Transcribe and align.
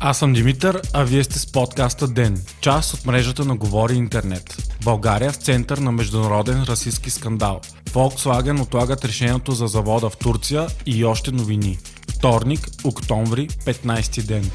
Аз 0.00 0.18
съм 0.18 0.32
Димитър, 0.32 0.80
а 0.92 1.04
вие 1.04 1.24
сте 1.24 1.38
с 1.38 1.52
подкаста 1.52 2.08
ДЕН, 2.08 2.40
част 2.60 2.94
от 2.94 3.06
мрежата 3.06 3.44
на 3.44 3.56
Говори 3.56 3.94
Интернет. 3.94 4.56
България 4.84 5.32
в 5.32 5.36
център 5.36 5.78
на 5.78 5.92
международен 5.92 6.62
расистски 6.62 7.10
скандал. 7.10 7.60
Volkswagen 7.90 8.62
отлагат 8.62 9.04
решението 9.04 9.52
за 9.52 9.66
завода 9.66 10.10
в 10.10 10.16
Турция 10.16 10.66
и 10.86 11.04
още 11.04 11.32
новини. 11.32 11.78
Вторник, 12.10 12.68
октомври, 12.84 13.48
15 13.48 14.22
ден. 14.22 14.50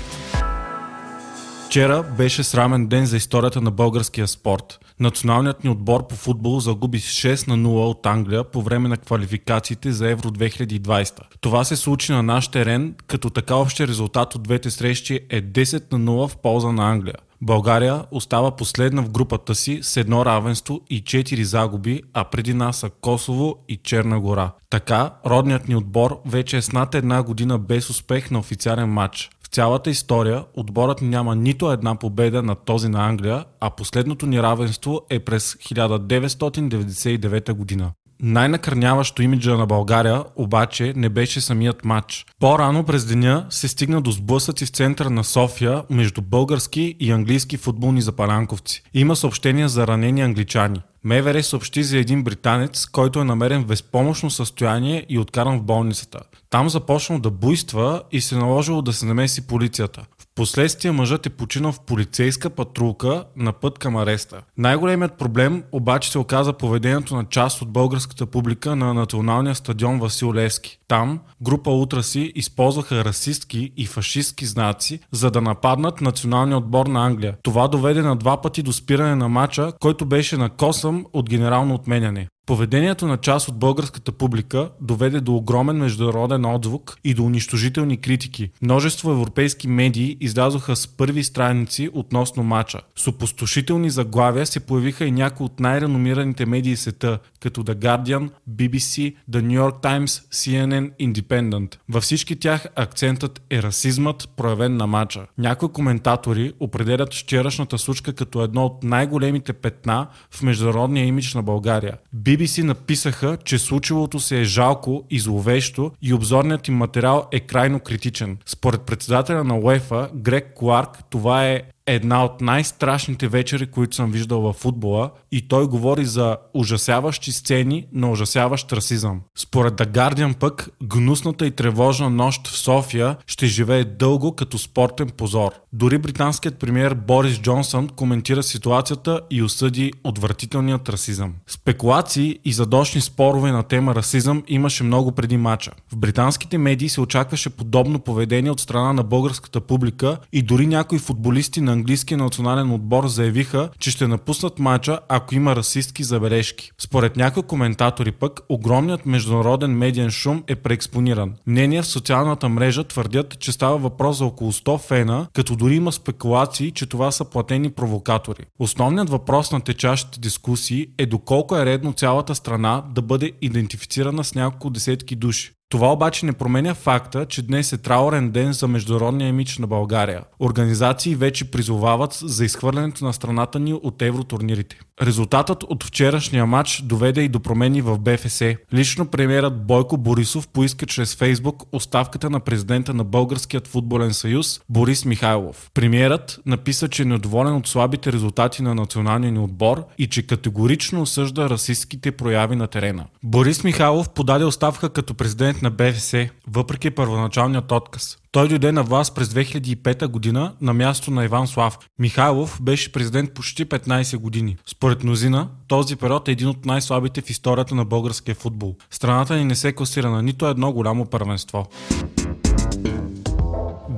Вчера 1.73 2.03
беше 2.03 2.43
срамен 2.43 2.87
ден 2.87 3.05
за 3.05 3.17
историята 3.17 3.61
на 3.61 3.71
българския 3.71 4.27
спорт. 4.27 4.79
Националният 4.99 5.63
ни 5.63 5.69
отбор 5.69 6.07
по 6.07 6.15
футбол 6.15 6.59
загуби 6.59 6.99
с 6.99 7.21
6 7.21 7.47
на 7.47 7.57
0 7.57 7.67
от 7.67 8.05
Англия 8.05 8.43
по 8.43 8.61
време 8.61 8.89
на 8.89 8.97
квалификациите 8.97 9.91
за 9.91 10.09
Евро 10.09 10.29
2020. 10.29 11.19
Това 11.41 11.63
се 11.63 11.75
случи 11.75 12.11
на 12.11 12.23
наш 12.23 12.47
терен, 12.47 12.95
като 13.07 13.29
така 13.29 13.55
общия 13.55 13.87
резултат 13.87 14.35
от 14.35 14.43
двете 14.43 14.71
срещи 14.71 15.19
е 15.29 15.41
10 15.41 15.93
на 15.93 15.99
0 15.99 16.27
в 16.27 16.37
полза 16.37 16.71
на 16.71 16.91
Англия. 16.91 17.15
България 17.41 18.03
остава 18.11 18.55
последна 18.55 19.01
в 19.01 19.09
групата 19.09 19.55
си 19.55 19.79
с 19.81 19.97
едно 19.97 20.25
равенство 20.25 20.81
и 20.89 21.03
4 21.03 21.41
загуби, 21.41 22.01
а 22.13 22.23
преди 22.23 22.53
нас 22.53 22.77
са 22.77 22.89
Косово 22.89 23.55
и 23.69 23.77
Черна 23.77 24.19
гора. 24.19 24.51
Така, 24.69 25.13
родният 25.25 25.67
ни 25.67 25.75
отбор 25.75 26.21
вече 26.25 26.57
е 26.57 26.61
с 26.61 26.71
над 26.71 26.95
една 26.95 27.23
година 27.23 27.59
без 27.59 27.89
успех 27.89 28.31
на 28.31 28.39
официален 28.39 28.89
матч 28.89 29.29
цялата 29.53 29.89
история 29.89 30.43
отборът 30.53 31.01
няма 31.01 31.35
нито 31.35 31.71
една 31.71 31.95
победа 31.95 32.43
на 32.43 32.55
този 32.55 32.89
на 32.89 33.07
Англия, 33.07 33.45
а 33.59 33.69
последното 33.69 34.25
ни 34.25 34.43
равенство 34.43 35.01
е 35.09 35.19
през 35.19 35.53
1999 35.53 37.53
година. 37.53 37.91
Най-накърняващо 38.21 39.21
имиджа 39.21 39.57
на 39.57 39.65
България 39.65 40.23
обаче 40.35 40.93
не 40.95 41.09
беше 41.09 41.41
самият 41.41 41.85
матч. 41.85 42.25
По-рано 42.39 42.83
през 42.83 43.05
деня 43.05 43.45
се 43.49 43.67
стигна 43.67 44.01
до 44.01 44.11
сблъсъци 44.11 44.65
в 44.65 44.69
центъра 44.69 45.09
на 45.09 45.23
София 45.23 45.83
между 45.89 46.21
български 46.21 46.95
и 46.99 47.11
английски 47.11 47.57
футболни 47.57 48.01
запалянковци. 48.01 48.83
Има 48.93 49.15
съобщения 49.15 49.69
за 49.69 49.87
ранени 49.87 50.21
англичани. 50.21 50.81
МВР 51.03 51.43
съобщи 51.43 51.83
за 51.83 51.97
един 51.97 52.23
британец, 52.23 52.85
който 52.85 53.19
е 53.19 53.23
намерен 53.23 53.61
в 53.61 53.67
безпомощно 53.67 54.29
състояние 54.29 55.05
и 55.09 55.19
откаран 55.19 55.59
в 55.59 55.63
болницата. 55.63 56.19
Там 56.53 56.69
започнал 56.69 57.19
да 57.19 57.31
буйства 57.31 58.01
и 58.11 58.21
се 58.21 58.35
наложило 58.35 58.81
да 58.81 58.93
се 58.93 59.05
намеси 59.05 59.47
полицията. 59.47 60.05
Последствие 60.35 60.91
мъжът 60.91 61.25
е 61.25 61.29
починал 61.29 61.71
в 61.71 61.79
полицейска 61.79 62.49
патрулка 62.49 63.23
на 63.35 63.53
път 63.53 63.79
към 63.79 63.95
ареста. 63.95 64.41
Най-големият 64.57 65.17
проблем 65.17 65.63
обаче 65.71 66.11
се 66.11 66.19
оказа 66.19 66.53
поведението 66.53 67.15
на 67.15 67.25
част 67.25 67.61
от 67.61 67.69
българската 67.69 68.25
публика 68.25 68.75
на 68.75 68.93
националния 68.93 69.55
стадион 69.55 69.99
Васил 69.99 70.33
Левски. 70.33 70.79
Там 70.87 71.19
група 71.41 71.71
утраси 71.71 72.31
използваха 72.35 73.05
расистки 73.05 73.71
и 73.77 73.85
фашистски 73.85 74.45
знаци, 74.45 74.99
за 75.11 75.31
да 75.31 75.41
нападнат 75.41 76.01
националния 76.01 76.57
отбор 76.57 76.85
на 76.85 77.05
Англия. 77.05 77.35
Това 77.43 77.67
доведе 77.67 78.01
на 78.01 78.15
два 78.15 78.41
пъти 78.41 78.63
до 78.63 78.73
спиране 78.73 79.15
на 79.15 79.29
матча, 79.29 79.73
който 79.79 80.05
беше 80.05 80.37
на 80.37 80.49
косъм 80.49 81.05
от 81.13 81.29
генерално 81.29 81.73
отменяне. 81.73 82.27
Поведението 82.45 83.07
на 83.07 83.17
част 83.17 83.47
от 83.47 83.59
българската 83.59 84.11
публика 84.11 84.69
доведе 84.81 85.19
до 85.21 85.35
огромен 85.35 85.77
международен 85.77 86.45
отзвук 86.45 86.97
и 87.03 87.13
до 87.13 87.23
унищожителни 87.23 87.97
критики. 87.97 88.49
Множество 88.61 89.11
европейски 89.11 89.67
медии 89.67 90.17
излязоха 90.19 90.75
с 90.75 90.87
първи 90.87 91.23
страници 91.23 91.89
относно 91.93 92.43
матча. 92.43 92.81
С 92.95 93.07
опустошителни 93.07 93.89
заглавия 93.89 94.45
се 94.45 94.59
появиха 94.59 95.05
и 95.05 95.11
някои 95.11 95.45
от 95.45 95.59
най-реномираните 95.59 96.45
медии 96.45 96.75
света, 96.75 97.19
като 97.39 97.63
The 97.63 97.75
Guardian, 97.75 98.29
BBC, 98.49 99.15
The 99.31 99.41
New 99.41 99.59
York 99.59 99.83
Times, 99.83 100.05
CNN, 100.05 100.91
Independent. 100.99 101.75
Във 101.89 102.03
всички 102.03 102.35
тях 102.35 102.67
акцентът 102.75 103.41
е 103.49 103.63
расизмът, 103.63 104.29
проявен 104.37 104.77
на 104.77 104.87
матча. 104.87 105.25
Някои 105.37 105.69
коментатори 105.69 106.53
определят 106.59 107.13
вчерашната 107.13 107.77
случка 107.77 108.13
като 108.13 108.43
едно 108.43 108.65
от 108.65 108.83
най-големите 108.83 109.53
петна 109.53 110.07
в 110.31 110.41
международния 110.41 111.05
имидж 111.05 111.33
на 111.33 111.43
България. 111.43 111.97
BBC 112.33 112.63
написаха, 112.63 113.37
че 113.43 113.59
случилото 113.59 114.19
се 114.19 114.41
е 114.41 114.43
жалко 114.43 115.03
и 115.09 115.19
зловещо 115.19 115.91
и 116.01 116.13
обзорният 116.13 116.67
им 116.67 116.75
материал 116.75 117.27
е 117.31 117.39
крайно 117.39 117.79
критичен. 117.79 118.37
Според 118.45 118.81
председателя 118.81 119.43
на 119.43 119.57
УЕФА, 119.57 120.09
Грег 120.15 120.53
Кларк, 120.55 120.99
това 121.09 121.45
е 121.45 121.61
една 121.87 122.25
от 122.25 122.41
най-страшните 122.41 123.27
вечери, 123.27 123.65
които 123.65 123.95
съм 123.95 124.11
виждал 124.11 124.41
във 124.41 124.55
футбола 124.55 125.11
и 125.31 125.47
той 125.47 125.67
говори 125.67 126.05
за 126.05 126.37
ужасяващи 126.53 127.31
сцени 127.31 127.85
на 127.93 128.11
ужасяващ 128.11 128.73
расизъм. 128.73 129.21
Според 129.37 129.73
The 129.73 129.87
Guardian 129.87 130.35
пък, 130.35 130.69
гнусната 130.83 131.45
и 131.45 131.51
тревожна 131.51 132.09
нощ 132.09 132.47
в 132.47 132.57
София 132.57 133.15
ще 133.27 133.47
живее 133.47 133.83
дълго 133.83 134.35
като 134.35 134.57
спортен 134.57 135.09
позор. 135.09 135.51
Дори 135.73 135.97
британският 135.97 136.59
премьер 136.59 136.93
Борис 136.93 137.39
Джонсън 137.39 137.87
коментира 137.87 138.43
ситуацията 138.43 139.21
и 139.31 139.43
осъди 139.43 139.93
отвратителният 140.03 140.89
расизъм. 140.89 141.33
Спекулации 141.47 142.39
и 142.45 142.53
задочни 142.53 143.01
спорове 143.01 143.51
на 143.51 143.63
тема 143.63 143.95
расизъм 143.95 144.43
имаше 144.47 144.83
много 144.83 145.11
преди 145.11 145.37
мача. 145.37 145.71
В 145.91 145.97
британските 145.97 146.57
медии 146.57 146.89
се 146.89 147.01
очакваше 147.01 147.49
подобно 147.49 147.99
поведение 147.99 148.51
от 148.51 148.59
страна 148.59 148.93
на 148.93 149.03
българската 149.03 149.61
публика 149.61 150.17
и 150.33 150.41
дори 150.41 150.67
някои 150.67 150.99
футболисти 150.99 151.61
на 151.61 151.72
английския 151.73 152.17
национален 152.17 152.71
отбор 152.71 153.07
заявиха, 153.07 153.69
че 153.79 153.91
ще 153.91 154.07
напуснат 154.07 154.59
матча, 154.59 154.99
ако 155.09 155.35
има 155.35 155.55
расистски 155.55 156.03
забележки. 156.03 156.71
Според 156.81 157.15
някои 157.15 157.43
коментатори 157.43 158.11
пък, 158.11 158.39
огромният 158.49 159.05
международен 159.05 159.71
медиен 159.71 160.11
шум 160.11 160.43
е 160.47 160.55
преекспониран. 160.55 161.33
Мнения 161.47 161.83
в 161.83 161.87
социалната 161.87 162.49
мрежа 162.49 162.83
твърдят, 162.83 163.39
че 163.39 163.51
става 163.51 163.77
въпрос 163.77 164.17
за 164.17 164.25
около 164.25 164.51
100 164.51 164.79
фена, 164.79 165.27
като 165.33 165.55
дори 165.55 165.75
има 165.75 165.91
спекулации, 165.91 166.71
че 166.71 166.85
това 166.85 167.11
са 167.11 167.25
платени 167.25 167.69
провокатори. 167.69 168.45
Основният 168.59 169.09
въпрос 169.09 169.51
на 169.51 169.61
течащите 169.61 170.19
дискусии 170.19 170.87
е 170.97 171.05
доколко 171.05 171.57
е 171.57 171.65
редно 171.65 171.93
цялата 171.93 172.35
страна 172.35 172.83
да 172.95 173.01
бъде 173.01 173.31
идентифицирана 173.41 174.23
с 174.23 174.35
няколко 174.35 174.69
десетки 174.69 175.15
души. 175.15 175.51
Това 175.73 175.91
обаче 175.91 176.25
не 176.25 176.33
променя 176.33 176.73
факта, 176.73 177.25
че 177.25 177.41
днес 177.41 177.73
е 177.73 177.77
траурен 177.77 178.31
ден 178.31 178.53
за 178.53 178.67
международния 178.67 179.27
имидж 179.27 179.57
на 179.57 179.67
България. 179.67 180.23
Организации 180.39 181.15
вече 181.15 181.51
призовават 181.51 182.13
за 182.13 182.45
изхвърлянето 182.45 183.05
на 183.05 183.13
страната 183.13 183.59
ни 183.59 183.73
от 183.73 184.01
евротурнирите. 184.01 184.79
Резултатът 185.01 185.63
от 185.63 185.83
вчерашния 185.83 186.45
матч 186.45 186.81
доведе 186.81 187.21
и 187.21 187.29
до 187.29 187.39
промени 187.39 187.81
в 187.81 187.99
БФС. 187.99 188.41
Лично 188.73 189.05
премиерът 189.05 189.67
Бойко 189.67 189.97
Борисов 189.97 190.47
поиска 190.47 190.85
чрез 190.85 191.15
Фейсбук 191.15 191.63
оставката 191.71 192.29
на 192.29 192.39
президента 192.39 192.93
на 192.93 193.03
Българският 193.03 193.67
футболен 193.67 194.13
съюз 194.13 194.61
Борис 194.69 195.05
Михайлов. 195.05 195.69
Премиерът 195.73 196.39
написа, 196.45 196.87
че 196.87 197.01
е 197.01 197.05
недоволен 197.05 197.55
от 197.55 197.67
слабите 197.67 198.13
резултати 198.13 198.63
на 198.63 198.75
националния 198.75 199.31
ни 199.31 199.39
отбор 199.39 199.85
и 199.97 200.07
че 200.07 200.27
категорично 200.27 201.01
осъжда 201.01 201.49
расистските 201.49 202.11
прояви 202.11 202.55
на 202.55 202.67
терена. 202.67 203.05
Борис 203.23 203.63
Михайлов 203.63 204.09
подаде 204.09 204.45
оставка 204.45 204.89
като 204.89 205.13
президент 205.13 205.62
на 205.63 205.71
БФС, 205.71 206.13
въпреки 206.47 206.91
първоначалният 206.91 207.71
отказ. 207.71 208.17
Той 208.31 208.47
дойде 208.47 208.71
на 208.71 208.83
власт 208.83 209.15
през 209.15 209.27
2005 209.27 210.07
година 210.07 210.53
на 210.61 210.73
място 210.73 211.11
на 211.11 211.25
Иван 211.25 211.47
Слав. 211.47 211.79
Михайлов 211.99 212.59
беше 212.61 212.91
президент 212.91 213.33
почти 213.33 213.65
15 213.65 214.17
години. 214.17 214.57
Според 214.65 215.03
мнозина, 215.03 215.49
този 215.67 215.95
период 215.95 216.27
е 216.27 216.31
един 216.31 216.47
от 216.47 216.65
най-слабите 216.65 217.21
в 217.21 217.29
историята 217.29 217.75
на 217.75 217.85
българския 217.85 218.35
футбол. 218.35 218.75
Страната 218.89 219.35
ни 219.35 219.45
не 219.45 219.55
се 219.55 219.73
класира 219.73 220.09
на 220.09 220.21
нито 220.21 220.47
едно 220.47 220.71
голямо 220.73 221.05
първенство. 221.05 221.67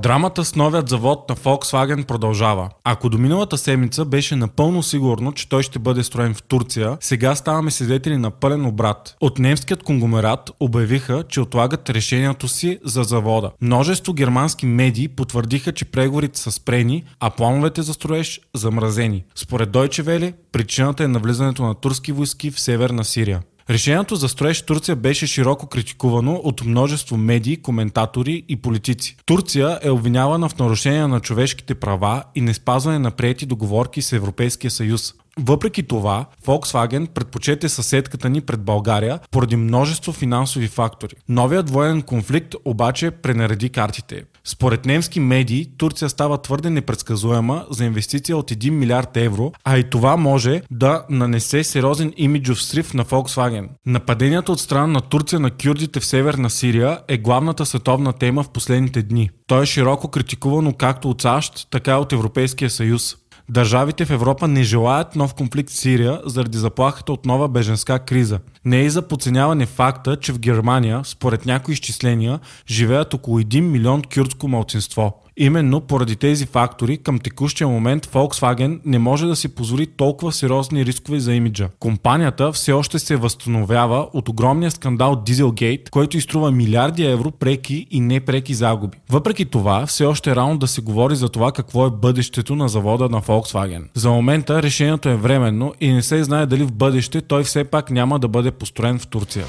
Драмата 0.06 0.44
с 0.44 0.56
новият 0.56 0.88
завод 0.88 1.28
на 1.28 1.36
Volkswagen 1.36 2.04
продължава. 2.04 2.70
Ако 2.84 3.08
до 3.08 3.18
миналата 3.18 3.58
седмица 3.58 4.04
беше 4.04 4.36
напълно 4.36 4.82
сигурно, 4.82 5.32
че 5.32 5.48
той 5.48 5.62
ще 5.62 5.78
бъде 5.78 6.02
строен 6.02 6.34
в 6.34 6.42
Турция, 6.42 6.96
сега 7.00 7.34
ставаме 7.34 7.70
свидетели 7.70 8.16
на 8.16 8.30
пълен 8.30 8.66
обрат. 8.66 9.16
От 9.20 9.38
немският 9.38 9.82
конгломерат 9.82 10.50
обявиха, 10.60 11.24
че 11.28 11.40
отлагат 11.40 11.90
решението 11.90 12.48
си 12.48 12.78
за 12.84 13.02
завода. 13.02 13.50
Множество 13.60 14.12
германски 14.12 14.66
медии 14.66 15.08
потвърдиха, 15.08 15.72
че 15.72 15.84
преговорите 15.84 16.40
са 16.40 16.50
спрени, 16.52 17.04
а 17.20 17.30
плановете 17.30 17.82
за 17.82 17.94
строеж 17.94 18.40
замразени. 18.54 19.24
Според 19.34 19.70
Deutsche 19.70 20.02
Welle, 20.02 20.32
причината 20.52 21.04
е 21.04 21.08
навлизането 21.08 21.62
на 21.62 21.74
турски 21.74 22.12
войски 22.12 22.50
в 22.50 22.60
северна 22.60 23.04
Сирия. 23.04 23.40
Решението 23.70 24.16
за 24.16 24.28
строеж 24.28 24.62
Турция 24.62 24.96
беше 24.96 25.26
широко 25.26 25.66
критикувано 25.66 26.40
от 26.44 26.64
множество 26.64 27.16
медии, 27.16 27.56
коментатори 27.56 28.44
и 28.48 28.56
политици. 28.56 29.16
Турция 29.26 29.78
е 29.82 29.90
обвинявана 29.90 30.48
в 30.48 30.58
нарушение 30.58 31.06
на 31.06 31.20
човешките 31.20 31.74
права 31.74 32.24
и 32.34 32.40
не 32.40 32.54
спазване 32.54 32.98
на 32.98 33.10
приети 33.10 33.46
договорки 33.46 34.02
с 34.02 34.12
Европейския 34.12 34.70
съюз. 34.70 35.14
Въпреки 35.40 35.82
това, 35.82 36.26
Volkswagen 36.46 37.08
предпочете 37.08 37.68
съседката 37.68 38.30
ни 38.30 38.40
пред 38.40 38.60
България 38.60 39.18
поради 39.30 39.56
множество 39.56 40.12
финансови 40.12 40.68
фактори. 40.68 41.14
Новият 41.28 41.70
военен 41.70 42.02
конфликт 42.02 42.54
обаче 42.64 43.10
пренареди 43.10 43.68
картите. 43.68 44.22
Според 44.44 44.84
немски 44.84 45.20
медии, 45.20 45.66
Турция 45.78 46.08
става 46.08 46.42
твърде 46.42 46.70
непредсказуема 46.70 47.64
за 47.70 47.84
инвестиция 47.84 48.36
от 48.36 48.50
1 48.50 48.70
милиард 48.70 49.16
евро, 49.16 49.52
а 49.64 49.78
и 49.78 49.90
това 49.90 50.16
може 50.16 50.62
да 50.70 51.04
нанесе 51.10 51.64
сериозен 51.64 52.12
имиджов 52.16 52.62
срив 52.62 52.94
на 52.94 53.04
Volkswagen. 53.04 53.68
Нападението 53.86 54.52
от 54.52 54.60
страна 54.60 54.86
на 54.86 55.00
Турция 55.00 55.40
на 55.40 55.50
кюрдите 55.50 56.00
в 56.00 56.06
северна 56.06 56.50
Сирия 56.50 57.00
е 57.08 57.18
главната 57.18 57.66
световна 57.66 58.12
тема 58.12 58.42
в 58.42 58.50
последните 58.50 59.02
дни. 59.02 59.30
Той 59.46 59.62
е 59.62 59.66
широко 59.66 60.08
критикувано 60.08 60.72
както 60.72 61.10
от 61.10 61.22
САЩ, 61.22 61.68
така 61.70 61.90
и 61.90 61.94
от 61.94 62.12
Европейския 62.12 62.70
съюз. 62.70 63.16
Държавите 63.48 64.04
в 64.04 64.10
Европа 64.10 64.48
не 64.48 64.62
желаят 64.62 65.16
нов 65.16 65.34
конфликт 65.34 65.70
в 65.70 65.76
Сирия 65.76 66.20
заради 66.24 66.58
заплахата 66.58 67.12
от 67.12 67.26
нова 67.26 67.48
беженска 67.48 67.98
криза. 67.98 68.40
Не 68.64 68.84
е 68.84 68.90
за 68.90 69.02
подценяване 69.02 69.66
факта, 69.66 70.16
че 70.16 70.32
в 70.32 70.38
Германия, 70.38 71.00
според 71.04 71.46
някои 71.46 71.74
изчисления, 71.74 72.40
живеят 72.68 73.14
около 73.14 73.40
1 73.40 73.60
милион 73.60 74.02
кюрдско 74.14 74.48
малцинство. 74.48 75.25
Именно 75.38 75.80
поради 75.80 76.16
тези 76.16 76.46
фактори 76.46 76.96
към 76.96 77.18
текущия 77.18 77.68
момент 77.68 78.06
Volkswagen 78.06 78.80
не 78.84 78.98
може 78.98 79.26
да 79.26 79.36
си 79.36 79.48
позволи 79.48 79.86
толкова 79.86 80.32
сериозни 80.32 80.86
рискове 80.86 81.20
за 81.20 81.34
имиджа. 81.34 81.68
Компанията 81.80 82.52
все 82.52 82.72
още 82.72 82.98
се 82.98 83.16
възстановява 83.16 84.08
от 84.12 84.28
огромния 84.28 84.70
скандал 84.70 85.16
Dieselgate, 85.26 85.90
който 85.90 86.16
изтрува 86.16 86.50
милиарди 86.50 87.04
евро 87.04 87.30
преки 87.30 87.86
и 87.90 88.00
непреки 88.00 88.54
загуби. 88.54 88.98
Въпреки 89.10 89.44
това, 89.44 89.86
все 89.86 90.04
още 90.04 90.30
е 90.30 90.36
рано 90.36 90.58
да 90.58 90.66
се 90.66 90.80
говори 90.80 91.16
за 91.16 91.28
това 91.28 91.52
какво 91.52 91.86
е 91.86 91.90
бъдещето 91.90 92.56
на 92.56 92.68
завода 92.68 93.08
на 93.08 93.22
Volkswagen. 93.22 93.84
За 93.94 94.10
момента 94.10 94.62
решението 94.62 95.08
е 95.08 95.16
временно 95.16 95.74
и 95.80 95.92
не 95.92 96.02
се 96.02 96.24
знае 96.24 96.46
дали 96.46 96.64
в 96.64 96.72
бъдеще 96.72 97.20
той 97.20 97.44
все 97.44 97.64
пак 97.64 97.90
няма 97.90 98.18
да 98.18 98.28
бъде 98.28 98.50
построен 98.50 98.98
в 98.98 99.06
Турция. 99.06 99.44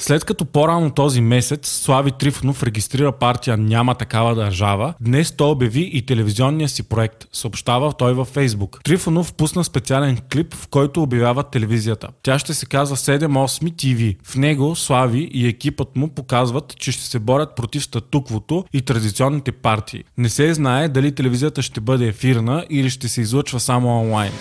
След 0.00 0.24
като 0.24 0.44
по-рано 0.44 0.90
този 0.90 1.20
месец 1.20 1.68
Слави 1.68 2.12
Трифонов 2.12 2.62
регистрира 2.62 3.12
партия 3.12 3.56
Няма 3.56 3.94
такава 3.94 4.34
държава, 4.34 4.94
днес 5.00 5.32
той 5.32 5.50
обяви 5.50 5.90
и 5.92 6.06
телевизионния 6.06 6.68
си 6.68 6.82
проект, 6.82 7.24
съобщава 7.32 7.92
той 7.92 8.14
във 8.14 8.28
Фейсбук. 8.28 8.80
Трифонов 8.84 9.34
пусна 9.34 9.64
специален 9.64 10.18
клип, 10.32 10.54
в 10.54 10.68
който 10.68 11.02
обявява 11.02 11.42
телевизията. 11.42 12.08
Тя 12.22 12.38
ще 12.38 12.54
се 12.54 12.66
казва 12.66 12.96
7-8 12.96 13.26
TV. 13.72 14.16
В 14.24 14.36
него 14.36 14.76
Слави 14.76 15.30
и 15.32 15.48
екипът 15.48 15.96
му 15.96 16.08
показват, 16.08 16.76
че 16.78 16.92
ще 16.92 17.04
се 17.04 17.18
борят 17.18 17.56
против 17.56 17.84
статуквото 17.84 18.64
и 18.72 18.82
традиционните 18.82 19.52
партии. 19.52 20.04
Не 20.18 20.28
се 20.28 20.54
знае 20.54 20.88
дали 20.88 21.14
телевизията 21.14 21.62
ще 21.62 21.80
бъде 21.80 22.06
ефирна 22.06 22.64
или 22.70 22.90
ще 22.90 23.08
се 23.08 23.20
излъчва 23.20 23.60
само 23.60 24.00
онлайн. 24.00 24.32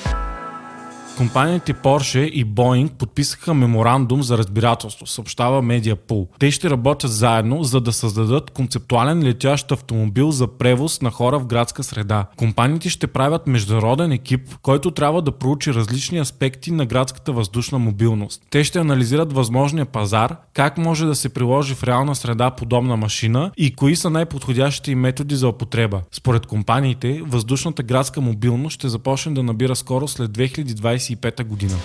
Компаниите 1.18 1.74
Porsche 1.74 2.19
и 2.19 2.46
Boeing 2.46 2.90
подписаха 2.90 3.54
меморандум 3.54 4.24
за 4.24 4.38
разбирателство, 4.38 5.08
съобщава 5.08 5.64
Mediapool. 5.64 6.28
Те 6.40 6.52
ще 6.52 6.69
работят 6.69 7.12
заедно, 7.12 7.64
за 7.64 7.81
да 7.81 7.94
създадат 7.94 8.52
концептуален 8.52 9.24
летящ 9.24 9.72
автомобил 9.72 10.31
за 10.31 10.48
превоз 10.48 11.02
на 11.02 11.12
хора 11.12 11.40
в 11.40 11.46
градска 11.46 11.84
среда. 11.84 12.25
Компаниите 12.36 12.90
ще 12.90 13.08
правят 13.08 13.48
международен 13.48 14.12
екип, 14.12 14.42
който 14.62 14.92
трябва 14.92 15.22
да 15.22 15.31
проучи 15.31 15.74
различни 15.74 16.19
аспекти 16.19 16.72
на 16.72 16.86
градската 16.86 17.31
въздушна 17.31 17.80
мобилност. 17.80 18.42
Те 18.50 18.64
ще 18.64 18.80
анализират 18.80 19.34
възможния 19.34 19.86
пазар, 19.86 20.36
как 20.54 20.78
може 20.78 21.06
да 21.06 21.16
се 21.16 21.30
приложи 21.30 21.75
в 21.75 21.84
реална 21.84 22.16
среда 22.16 22.52
подобна 22.52 22.98
машина 22.98 23.52
и 23.58 23.75
кои 23.75 23.96
са 23.96 24.10
най-подходящите 24.10 24.96
методи 24.96 25.36
за 25.36 25.48
употреба. 25.48 26.02
Според 26.12 26.46
компаниите, 26.46 27.22
въздушната 27.25 27.84
градска 27.84 28.22
мобилност 28.22 28.74
ще 28.74 28.90
започне 28.90 29.34
да 29.34 29.44
набира 29.44 29.75
скоро 29.75 30.08
след 30.08 30.31
2020 30.31 31.06
2025 31.15 31.44
година. 31.44 31.75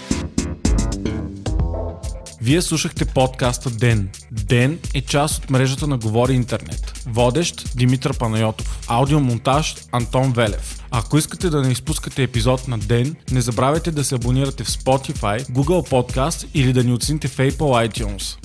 Вие 2.40 2.62
слушахте 2.62 3.04
подкаста 3.04 3.70
Ден. 3.70 4.08
Ден 4.30 4.78
е 4.94 5.00
част 5.00 5.44
от 5.44 5.50
мрежата 5.50 5.86
на 5.86 5.98
Говори 5.98 6.34
Интернет. 6.34 6.92
Водещ 7.06 7.76
Димитър 7.76 8.18
Панайотов. 8.18 8.80
Аудиомонтаж 8.88 9.76
Антон 9.92 10.32
Велев. 10.32 10.82
Ако 10.90 11.18
искате 11.18 11.50
да 11.50 11.62
не 11.62 11.72
изпускате 11.72 12.22
епизод 12.22 12.68
на 12.68 12.78
ден, 12.78 13.16
не 13.32 13.40
забравяйте 13.40 13.90
да 13.90 14.04
се 14.04 14.14
абонирате 14.14 14.64
в 14.64 14.68
Spotify, 14.68 15.46
Google 15.46 15.90
Podcast 15.90 16.48
или 16.54 16.72
да 16.72 16.84
ни 16.84 16.92
оцените 16.92 17.28
в 17.28 17.36
Apple 17.36 17.88
iTunes. 17.88 18.36